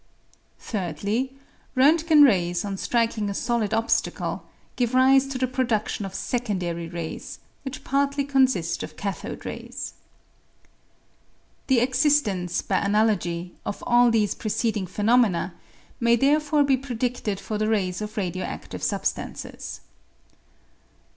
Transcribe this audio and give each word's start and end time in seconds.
Thirdly, 0.57 1.35
Rontgen 1.77 2.23
rays, 2.25 2.65
on 2.65 2.75
striking 2.77 3.29
a 3.29 3.35
solid 3.35 3.71
obstacle, 3.71 4.43
give 4.75 4.95
rise 4.95 5.27
to 5.27 5.37
the 5.37 5.45
produdion 5.45 6.07
of 6.07 6.15
secondary 6.15 6.89
rays, 6.89 7.37
which 7.61 7.83
partly 7.83 8.23
consist 8.23 8.81
of 8.81 8.97
cathode 8.97 9.45
rays. 9.45 9.93
The 11.67 11.81
existence, 11.81 12.63
by 12.63 12.79
analogy, 12.79 13.53
of 13.63 13.83
all 13.85 14.09
these 14.09 14.33
preceding 14.33 14.87
pheno 14.87 15.21
mena 15.21 15.53
may 15.99 16.15
therefore 16.15 16.63
be 16.63 16.77
predidted 16.77 17.39
for 17.39 17.59
the 17.59 17.69
rays 17.69 18.01
of 18.01 18.17
radio 18.17 18.43
adive 18.43 18.81
substances. 18.81 19.81